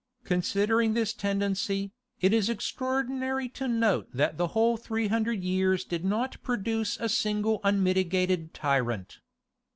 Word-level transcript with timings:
Considering 0.23 0.95
this 0.95 1.13
tendency, 1.13 1.91
it 2.21 2.33
is 2.33 2.49
extraordinary 2.49 3.47
to 3.47 3.67
note 3.67 4.07
that 4.11 4.35
the 4.35 4.47
whole 4.57 4.75
three 4.75 5.09
hundred 5.09 5.43
years 5.43 5.83
did 5.83 6.03
not 6.03 6.41
produce 6.41 6.97
a 6.99 7.07
single 7.07 7.61
unmitigated 7.63 8.51
tyrant. 8.51 9.19